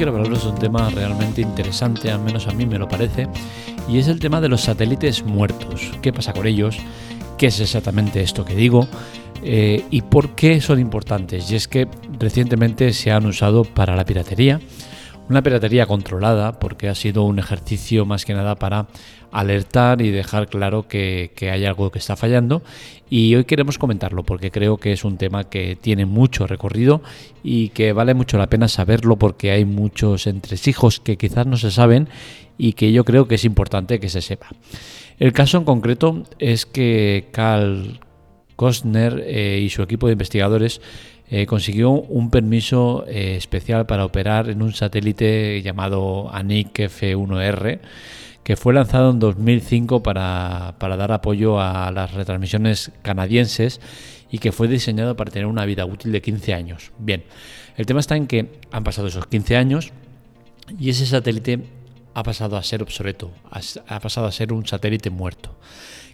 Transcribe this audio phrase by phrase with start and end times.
[0.00, 3.28] quiero hablaros de un tema realmente interesante, al menos a mí me lo parece,
[3.86, 5.92] y es el tema de los satélites muertos.
[6.00, 6.78] ¿Qué pasa con ellos?
[7.36, 8.88] ¿Qué es exactamente esto que digo?
[9.42, 11.52] Eh, ¿Y por qué son importantes?
[11.52, 11.86] Y es que
[12.18, 14.58] recientemente se han usado para la piratería,
[15.30, 18.88] una piratería controlada, porque ha sido un ejercicio más que nada para
[19.30, 22.62] alertar y dejar claro que, hay algo que está fallando.
[23.08, 27.00] Y hoy queremos comentarlo porque creo que es un tema que tiene mucho recorrido
[27.44, 31.70] y que vale mucho la pena saberlo porque hay muchos entresijos que quizás no se
[31.70, 32.08] saben
[32.58, 34.48] y que yo creo que es importante que se sepa.
[35.20, 38.00] El caso en concreto es que Carl
[38.60, 40.82] Kostner eh, y su equipo de investigadores
[41.30, 47.80] eh, consiguió un permiso eh, especial para operar en un satélite llamado ANIC F1R
[48.44, 53.80] que fue lanzado en 2005 para, dar apoyo a las retransmisiones canadienses
[54.30, 56.92] y que fue diseñado para tener una vida útil de 15 años.
[56.98, 57.24] Bien,
[57.78, 59.90] el tema está en que han pasado esos 15 años
[60.78, 61.64] y ese satélite
[62.12, 63.30] ha pasado a ser obsoleto,
[63.86, 65.56] ha pasado a ser un satélite muerto.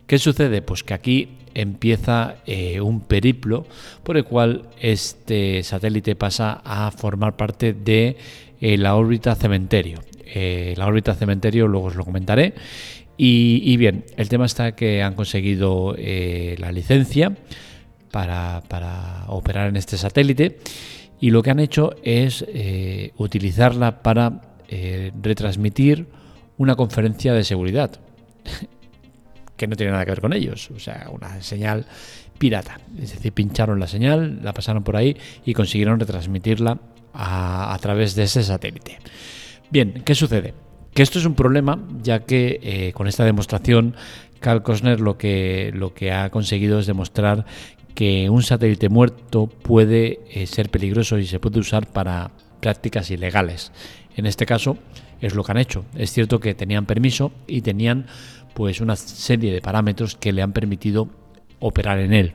[0.07, 0.63] ¿Qué sucede?
[0.63, 3.67] Pues que aquí empieza eh, un periplo
[4.05, 8.17] por el cual este satélite pasa a formar parte de
[8.61, 10.01] eh, la órbita cementerio.
[10.27, 12.55] Eh, la órbita cementerio luego os lo comentaré.
[13.19, 17.35] Y, bien, el tema está que han conseguido la licencia
[18.11, 20.59] para, para, operar en este satélite
[21.19, 22.45] y lo que han hecho es
[23.17, 24.59] utilizarla para
[25.23, 26.09] retransmitir
[26.59, 27.99] una conferencia de seguridad
[29.57, 31.87] que no tiene nada que ver con ellos, o sea, una señal
[32.39, 32.79] pirata.
[33.01, 36.79] Es decir, pincharon la señal, la pasaron por ahí y consiguieron retransmitirla
[37.15, 38.99] a, través de ese satélite.
[39.71, 40.55] Bien, ¿qué sucede?
[40.93, 43.97] Que esto es un problema, ya que eh, con esta demostración
[44.41, 47.47] Carl Kostner lo que, lo que ha conseguido es demostrar
[47.95, 52.31] que un satélite muerto puede eh, ser peligroso y se puede usar para
[52.61, 53.73] prácticas ilegales.
[54.17, 54.77] En este caso
[55.21, 55.85] es lo que han hecho.
[55.95, 58.07] Es cierto que tenían permiso y tenían
[58.55, 61.09] pues una serie de parámetros que le han permitido
[61.61, 62.33] operar en él.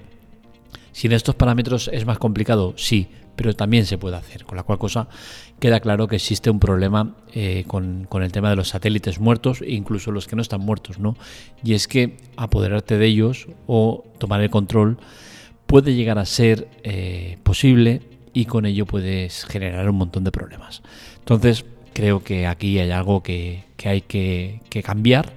[0.92, 4.78] Sin estos parámetros es más complicado, sí, pero también se puede hacer, con la cual
[4.78, 5.08] cosa
[5.60, 10.12] queda claro que existe un problema eh, con, el tema de los satélites muertos, incluso
[10.12, 11.16] los que no están muertos, ¿no?
[11.64, 14.98] Y es que apoderarte de ellos o tomar el control
[15.66, 18.02] puede llegar a ser eh, posible
[18.34, 20.82] y con ello puedes generar un montón de problemas.
[21.20, 25.34] Entonces, creo que aquí hay algo que, hay que, que cambiar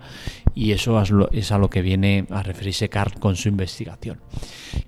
[0.54, 4.20] y eso es a lo que viene a referirse Carl con su investigación.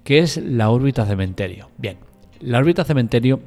[0.04, 1.70] ¿Qué es la órbita cementerio?
[1.76, 1.98] Bien,
[2.40, 3.40] la órbita cementerio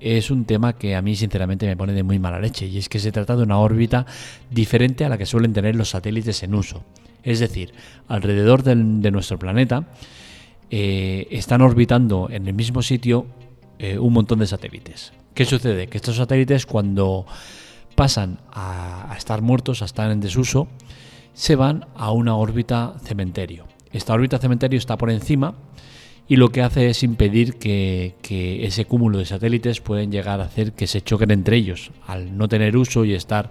[0.00, 2.88] es un tema que a mí sinceramente me pone de muy mala leche y es
[2.88, 4.06] que se trata de una órbita
[4.50, 6.84] diferente a la que suelen tener los satélites en uso.
[7.22, 7.72] Es decir,
[8.06, 9.86] alrededor de nuestro planeta
[10.70, 13.26] eh, están orbitando en el mismo sitio
[13.78, 15.12] eh, un montón de satélites.
[15.32, 15.86] ¿Qué sucede?
[15.86, 17.26] Que estos satélites cuando
[17.94, 20.68] pasan a, estar muertos, a estar en desuso,
[21.32, 23.66] se van a una órbita cementerio.
[23.92, 25.54] Esta órbita cementerio está por encima
[26.26, 28.14] y lo que hace es impedir que,
[28.64, 31.90] ese cúmulo de satélites pueden llegar a hacer que se choquen entre ellos.
[32.06, 33.50] Al no tener uso y estar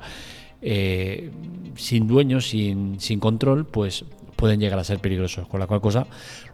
[0.62, 1.32] eh,
[1.76, 4.06] sin dueño, sin, sin, control, pues
[4.36, 5.48] pueden llegar a ser peligrosos.
[5.48, 6.08] Con la cual cosa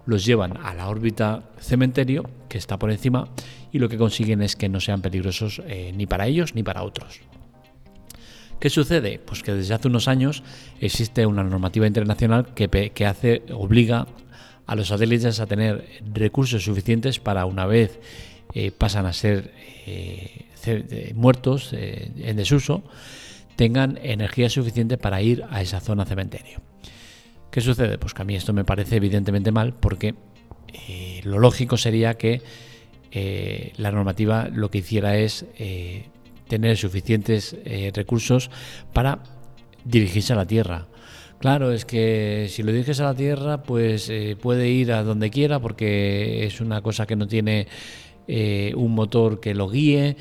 [0.06, 3.28] los llevan a la órbita cementerio que está por encima
[3.72, 6.84] y lo que consiguen es que no sean peligrosos eh, ni para ellos ni para
[6.84, 7.22] otros.
[8.60, 9.20] ¿Qué sucede?
[9.20, 10.44] Pues que desde hace unos años
[10.82, 14.08] existe una normativa internacional que, hace, obliga
[14.66, 18.00] a los satélites a tener recursos suficientes para una vez
[18.54, 19.54] eh, pasan a ser
[19.86, 22.84] eh, eh, muertos en desuso,
[23.56, 26.60] tengan energía suficiente para ir a esa zona cementerio.
[27.52, 27.98] ¿Qué sucede?
[27.98, 30.16] Pues que a mí esto me parece evidentemente mal porque
[31.24, 32.42] lo lógico sería que
[33.78, 35.46] la normativa lo que hiciera es
[36.50, 38.50] tener suficientes eh, recursos
[38.92, 39.20] para
[39.86, 40.88] dirigirse a la Tierra.
[41.38, 45.30] Claro, es que si lo diriges a la Tierra, pues eh, puede ir a donde
[45.30, 47.68] quiera porque es una cosa que no tiene
[48.28, 50.18] eh, un motor que lo guíe,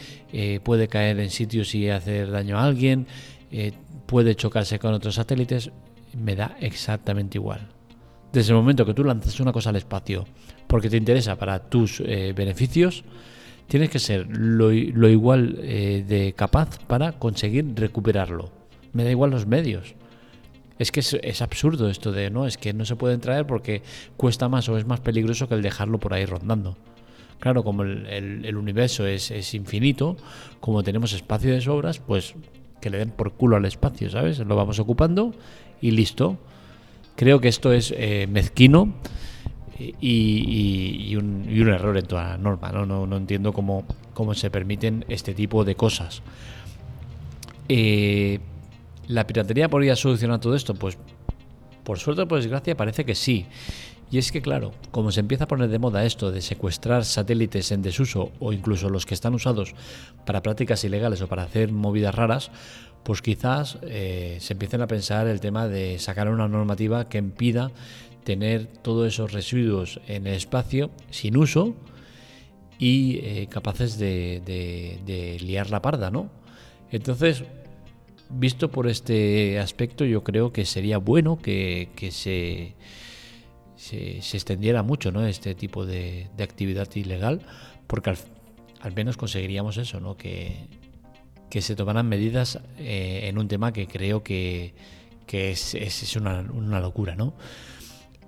[0.62, 3.06] puede caer en sitios y hacer daño a alguien,
[4.06, 5.72] puede chocarse con otros satélites,
[6.16, 7.68] me da exactamente igual.
[8.32, 10.26] Desde el momento que tú lanzas una cosa al espacio
[10.66, 13.04] porque te interesa para tus beneficios,
[13.68, 18.50] tienes que ser lo, igual eh, de capaz para conseguir recuperarlo.
[18.92, 19.94] Me da igual los medios.
[20.78, 23.82] Es que es, absurdo esto de, no, es que no se pueden traer porque
[24.16, 26.76] cuesta más o es más peligroso que el dejarlo por ahí rondando.
[27.40, 30.16] Claro, como el, universo es, infinito,
[30.60, 32.34] como tenemos espacio de sobras, pues
[32.80, 34.38] que le den por culo al espacio, ¿sabes?
[34.38, 35.34] Lo vamos ocupando
[35.80, 36.38] y listo.
[37.16, 38.94] Creo que esto es eh, mezquino
[39.78, 42.70] y, un, error en toda la norma.
[42.72, 43.84] No, no, entiendo cómo,
[44.14, 46.22] cómo se permiten este tipo de cosas.
[47.68, 48.40] Eh,
[49.08, 50.74] ¿La piratería podría solucionar todo esto?
[50.74, 50.98] Pues
[51.84, 53.46] por suerte o por desgracia parece que sí.
[54.10, 57.72] Y es que claro, como se empieza a poner de moda esto de secuestrar satélites
[57.72, 59.74] en desuso o incluso los que están usados
[60.24, 62.50] para prácticas ilegales o para hacer movidas raras,
[63.02, 67.70] pues quizás eh, se empiecen a pensar el tema de sacar una normativa que impida
[68.28, 71.74] tener todos esos residuos en el espacio sin uso
[72.78, 76.30] y eh, capaces de, liar la parda, ¿no?
[76.90, 77.42] Entonces,
[78.28, 82.74] visto por este aspecto, yo creo que sería bueno que, se,
[83.76, 85.24] se, extendiera mucho ¿no?
[85.24, 87.40] este tipo de, actividad ilegal,
[87.86, 90.18] porque al, menos conseguiríamos eso, ¿no?
[90.18, 90.68] que,
[91.48, 94.74] que se tomaran medidas eh, en un tema que creo que,
[95.32, 97.16] es, es, una, una, locura.
[97.16, 97.32] ¿no?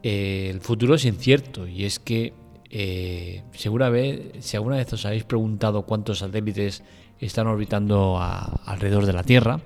[0.02, 2.32] El futuro es incierto y es que
[2.70, 6.82] eh, seguramente, si alguna vez os habéis preguntado cuántos satélites
[7.18, 9.60] están orbitando alrededor de la Tierra,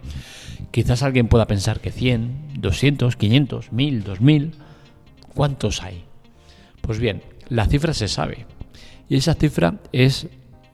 [0.71, 4.55] quizás alguien pueda pensar que 100, 200, 500, 1000, 2000,
[5.35, 6.05] ¿cuántos hay?
[6.81, 8.47] Pues bien, la cifra se sabe.
[9.09, 10.29] Y esa cifra es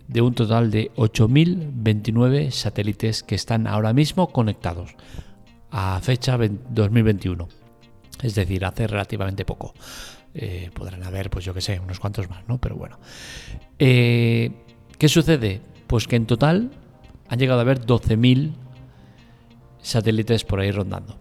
[0.09, 4.95] de un total de 8.029 satélites que están ahora mismo conectados
[5.71, 7.60] a fecha 2021.
[8.23, 9.75] Es decir, hace relativamente poco.
[10.35, 12.59] Eh, podrán haber, pues yo que sé, unos cuantos más, ¿no?
[12.59, 12.99] Pero bueno.
[13.79, 14.53] Eh,
[14.99, 15.61] ¿Qué sucede?
[15.87, 16.71] Pues que en total
[17.29, 18.53] han llegado a haber 12.000
[19.81, 21.19] satélites por ahí rondando.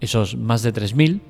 [0.00, 1.20] Esos más de 3.000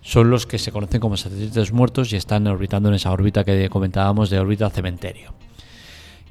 [0.00, 3.68] son los que se conocen como satélites muertos y están orbitando en esa órbita que
[3.70, 5.34] comentábamos de órbita cementerio.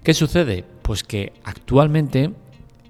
[0.04, 0.64] ¿Qué sucede?
[0.82, 2.32] Pues que actualmente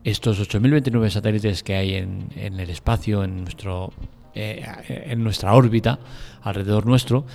[0.04, 3.94] estos 8.029 satélites que hay en, en el espacio, en nuestro
[4.35, 6.00] eh, en nuestra órbita,
[6.41, 7.25] alrededor nuestro,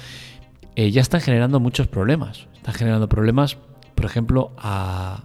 [0.75, 2.47] eh, ya están generando muchos problemas.
[2.55, 3.56] Están generando problemas,
[3.95, 5.23] por ejemplo, a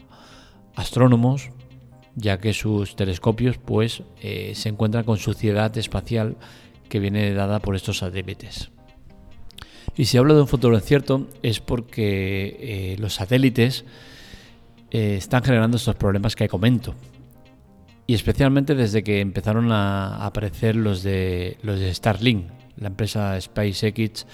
[0.75, 1.49] astrónomos,
[2.15, 6.37] ya que sus telescopios pues, eh, se encuentran con suciedad espacial
[6.89, 8.69] que viene dada por estos satélites.
[9.95, 13.85] Y si hablo de un futuro incierto es porque los satélites
[14.89, 16.95] están generando estos problemas que comento
[18.05, 22.47] y especialmente desde que empezaron a aparecer los de los de Starlink,
[22.77, 24.25] la empresa SpaceX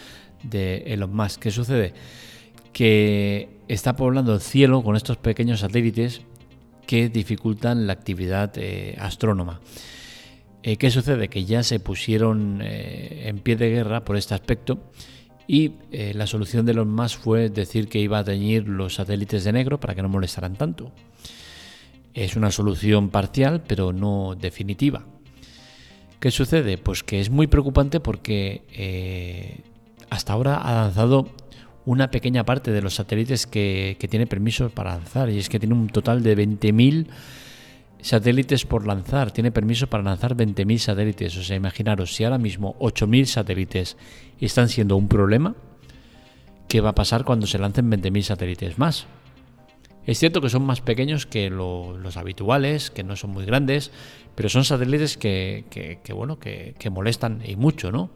[0.44, 1.42] de Elon Musk.
[1.42, 1.94] ¿Qué sucede?
[2.74, 6.22] Que está poblando el cielo con estos pequeños satélites
[6.88, 9.60] que dificultan la actividad eh, astrónoma.
[10.64, 11.30] Eh, ¿Qué sucede?
[11.30, 14.80] Que ya se pusieron eh, en pie de guerra por este aspecto
[15.48, 15.74] y
[16.14, 19.80] la solución de Elon Musk fue decir que iba a teñir los satélites de negro
[19.80, 20.92] para que no molestaran tanto.
[22.14, 25.06] Es una solución parcial, pero no definitiva.
[26.20, 26.78] ¿Qué sucede?
[26.78, 29.62] Pues que es muy preocupante porque eh,
[30.10, 31.30] hasta ahora ha lanzado
[31.86, 35.76] una pequeña parte de los satélites que, tiene permiso para lanzar, y es que tiene
[35.76, 37.08] un total de 20.000
[38.02, 41.38] satélites por lanzar, tiene permiso para lanzar 20.000 satélites.
[41.38, 43.98] O sea, imaginaros, si ahora mismo 8.000 satélites
[44.40, 45.56] están siendo un problema,
[46.68, 49.08] ¿qué va a pasar cuando se lancen 20.000 satélites más?
[50.10, 53.92] Es cierto que son más pequeños que los habituales, que no son muy grandes,
[54.34, 58.10] pero son satélites que, bueno, que, molestan y mucho, ¿no?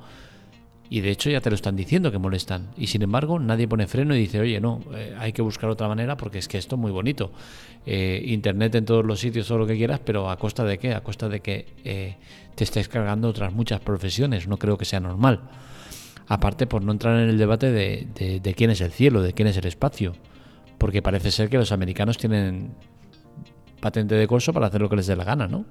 [0.90, 2.72] Y de hecho ya te lo están diciendo que molestan.
[2.77, 5.88] Y sin embargo nadie pone freno y dice, oye, no, eh, hay que buscar otra
[5.88, 7.32] manera porque es que esto es muy bonito.
[7.86, 10.96] Eh, internet en todos los sitios, todo lo que quieras, pero ¿a costa de qué?
[10.96, 12.15] A costa de que eh,
[12.56, 14.48] te estés cargando otras muchas profesiones.
[14.48, 15.41] No creo que sea normal.
[16.25, 19.48] Aparte por no entrar en el debate de, de quién es el cielo, de quién
[19.48, 20.13] es el espacio
[20.84, 22.74] porque parece ser que los americanos tienen
[23.80, 25.63] patente de corso para hacer lo que les dé la gana, ¿no?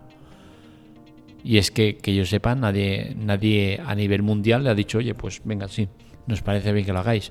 [1.44, 5.14] Y es que, que yo sepa, nadie, nadie a nivel mundial le ha dicho, oye,
[5.14, 5.86] pues venga, sí,
[6.26, 7.30] nos parece bien que lo hagáis.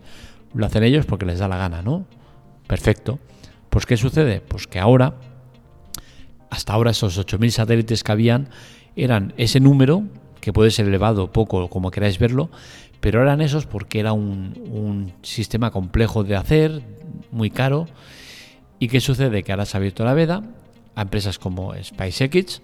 [0.53, 2.05] Lo hacen ellos porque les da la gana, ¿no?
[2.67, 3.17] Perfecto.
[3.71, 4.41] Pues ¿qué sucede?
[4.41, 5.15] Pues que ahora,
[6.51, 8.49] hasta ahora esos 8.000 satélites que habían,
[8.95, 10.03] eran ese número,
[10.39, 12.51] que puede ser elevado poco, como queráis verlo,
[12.99, 17.00] pero eran esos porque era un, un sistema complejo de hacer,
[17.31, 17.87] muy caro.
[18.79, 19.43] ¿Y qué sucede?
[19.43, 20.43] Que ahora se ha abierto la veda
[20.95, 22.61] a empresas como SpaceX.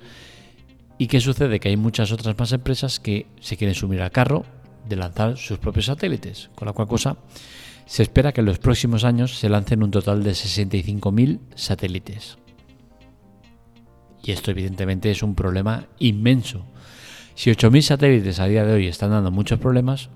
[0.98, 1.60] ¿Y qué sucede?
[1.60, 4.46] Que hay muchas otras más empresas que se quieren subir al carro
[4.88, 6.50] de lanzar sus propios satélites.
[6.56, 7.18] Con la cual cosa
[7.86, 12.38] se espera que en los próximos años se lancen un total de 65.000 satélites.
[14.24, 16.66] Y esto evidentemente es un problema inmenso.
[17.36, 20.10] Si 8.000 satélites a día de hoy están dando muchos problemas,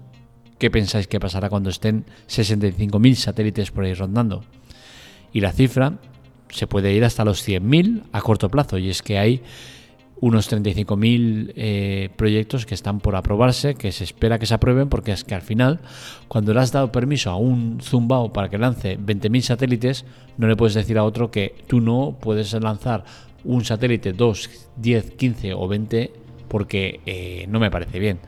[0.61, 4.43] ¿Qué pensáis que pasará cuando estén 65.000 satélites por ahí rondando?
[5.33, 5.97] Y la cifra
[6.51, 9.41] se puede ir hasta los 100.000 a corto plazo, y es que hay
[10.19, 15.13] unos 35.000 eh, proyectos que están por aprobarse, que se espera que se aprueben, porque
[15.13, 15.79] es que al final,
[16.27, 20.05] cuando le has dado permiso a un zumbao para que lance 20.000 satélites,
[20.37, 23.03] no le puedes decir a otro que tú no puedes lanzar
[23.43, 26.13] un satélite 2, 10, 15 o 20
[26.47, 28.19] porque eh, no me parece bien.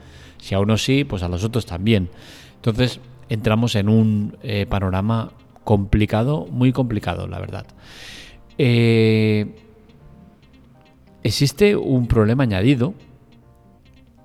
[0.44, 2.10] Si a uno sí, pues a los otros también.
[2.56, 5.32] Entonces entramos en un eh, panorama
[5.64, 7.66] complicado, muy complicado, la verdad.
[8.58, 9.56] Eh,
[11.24, 12.94] existe un problema añadido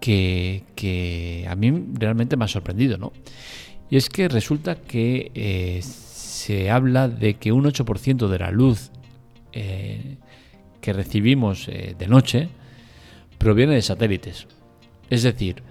[0.01, 3.13] que, a mí realmente me ha sorprendido, ¿no?
[3.89, 8.91] Y es que resulta que se habla de que un 8% de la luz
[9.53, 12.49] que recibimos de noche
[13.39, 14.49] proviene de satélites.
[15.11, 15.63] Es decir,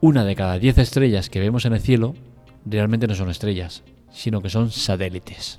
[0.00, 2.14] una de cada 10 estrellas que vemos en el cielo
[2.64, 5.58] realmente no son estrellas, sino que son satélites.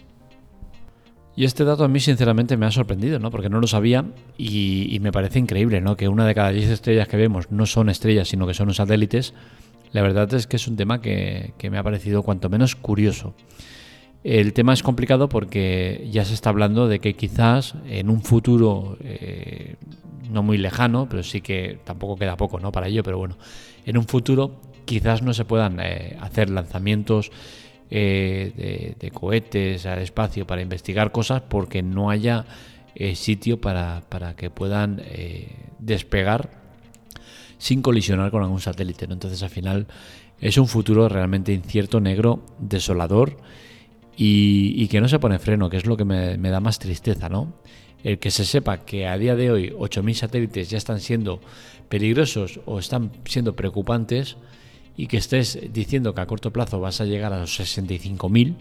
[1.37, 3.29] Y este dato a mí sinceramente me ha sorprendido, ¿no?
[3.29, 4.05] Porque no lo sabía
[4.39, 5.95] y, me parece increíble, ¿no?
[5.95, 9.35] Que una de cada 10 estrellas que vemos no son estrellas, sino que son satélites.
[9.91, 13.35] La verdad es que es un tema que, me ha parecido cuanto menos curioso.
[14.27, 18.97] El tema es complicado porque ya se está hablando de que quizás en un futuro
[18.99, 19.75] eh,
[20.29, 22.73] no muy lejano, pero sí que tampoco queda poco ¿no?
[22.73, 23.37] para ello, pero bueno,
[23.85, 27.31] en un futuro quizás no se puedan eh, hacer lanzamientos
[27.89, 32.45] eh, de, cohetes al espacio para investigar cosas porque no haya
[33.13, 35.01] sitio para, para, que puedan
[35.79, 36.49] despegar
[37.57, 39.05] sin colisionar con algún satélite.
[39.05, 39.87] Entonces al final
[40.41, 43.37] es un futuro realmente incierto, negro, desolador
[44.17, 47.29] y, que no se pone freno, que es lo que me, me da más tristeza,
[47.29, 47.53] ¿no?
[48.03, 51.41] el que se sepa que a día de hoy 8.000 satélites ya están siendo
[51.89, 54.37] peligrosos o están siendo preocupantes
[54.95, 58.55] y que estés diciendo que a corto plazo vas a llegar a los 65.000,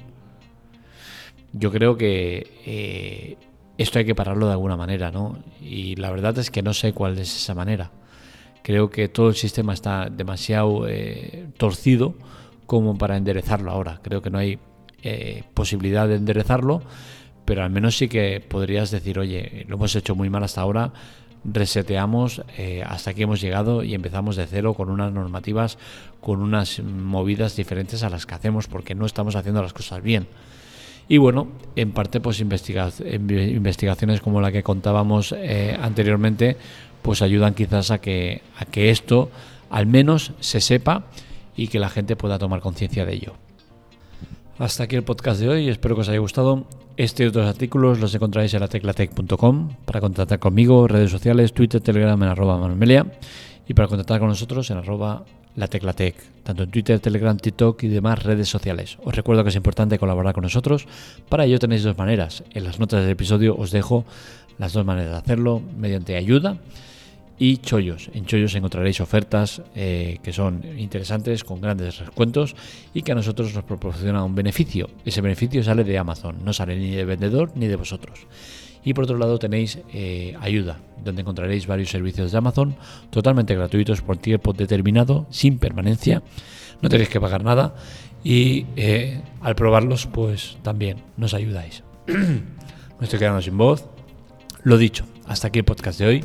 [1.52, 3.36] yo creo que eh,
[3.78, 5.38] esto hay que pararlo de alguna manera, ¿no?
[5.60, 7.92] Y la verdad es que no sé cuál es esa manera.
[8.62, 12.14] Creo que todo el sistema está demasiado eh, torcido
[12.66, 14.00] como para enderezarlo ahora.
[14.02, 14.58] Creo que no hay
[15.03, 16.83] eh, posibilidad de enderezarlo
[17.47, 20.93] pero al menos sí que podrías decir, oye, lo hemos hecho muy mal hasta ahora,
[21.45, 25.79] reseteamos, eh, hasta aquí hemos llegado y empezamos de cero con unas normativas,
[26.21, 30.26] con unas movidas diferentes a las que hacemos porque no estamos haciendo las cosas bien.
[31.09, 36.57] Y bueno, en parte pues investigaciones como la que contábamos eh, anteriormente,
[37.00, 39.31] pues ayudan quizás a que, a que esto
[39.71, 41.05] al menos se sepa
[41.55, 43.46] y que la gente pueda tomar conciencia de ello.
[44.58, 46.64] Hasta aquí el podcast de hoy, espero que os haya gustado.
[46.96, 51.82] Este y otros artículos los encontráis en la teclatec.com para contactar conmigo, redes sociales, Twitter,
[51.82, 53.04] Telegram en arroba manumelia
[53.68, 55.25] y para contactar con nosotros en arroba
[55.56, 58.96] la teclatec, tanto en Twitter, Telegram, TikTok y demás redes sociales.
[59.04, 60.86] Os recuerdo que es importante colaborar con nosotros.
[61.28, 62.42] Para ello tenéis dos maneras.
[62.54, 64.06] En las notas del episodio os dejo
[64.56, 66.56] las dos maneras de hacerlo mediante ayuda
[67.38, 68.11] y Chollos.
[68.14, 72.57] En Chollos encontraréis ofertas eh, que son interesantes con grandes descuentos
[72.95, 74.88] y que a nosotros nos proporciona un beneficio.
[75.05, 78.26] Ese beneficio sale de Amazon, no sale ni del vendedor ni de vosotros.
[78.85, 82.76] Y por otro lado tenéis eh, ayuda, donde encontraréis varios servicios de Amazon
[83.11, 86.23] totalmente gratuitos por tiempo determinado, sin permanencia.
[86.81, 87.75] No tenéis que pagar nada
[88.23, 91.83] y eh, al probarlos pues también nos ayudáis.
[92.07, 93.87] Me estoy quedando sin voz.
[94.62, 96.25] Lo dicho, hasta aquí el podcast de hoy.